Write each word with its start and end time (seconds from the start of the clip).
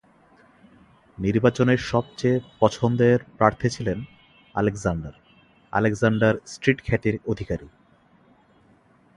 নির্বাচনে 1.17 1.75
সবচেয়ে 1.91 2.37
পছন্দের 2.59 3.19
প্রার্থী 3.37 3.67
ছিলেন 3.69 3.99
আলেকজান্ডার, 4.55 5.13
আলেকজান্ডার 5.73 6.33
স্ট্রিট 6.45 6.79
খ্যাতির 6.85 7.15
অধিকারী। 7.25 7.67